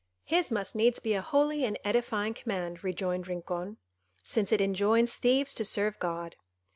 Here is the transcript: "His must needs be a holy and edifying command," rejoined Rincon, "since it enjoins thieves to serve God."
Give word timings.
"His 0.23 0.51
must 0.51 0.75
needs 0.75 0.97
be 0.97 1.13
a 1.13 1.21
holy 1.21 1.63
and 1.63 1.77
edifying 1.83 2.33
command," 2.33 2.83
rejoined 2.83 3.27
Rincon, 3.27 3.77
"since 4.23 4.51
it 4.51 4.59
enjoins 4.59 5.13
thieves 5.13 5.53
to 5.53 5.63
serve 5.63 5.99
God." 5.99 6.35